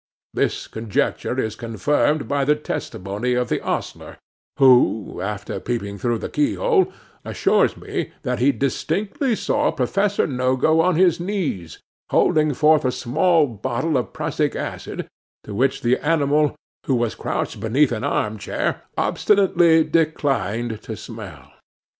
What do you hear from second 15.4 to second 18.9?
to which the animal, who was crouched beneath an arm chair,